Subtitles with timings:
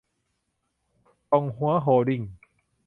[1.31, 2.21] ตงฮั้ว โฮลดิ้ง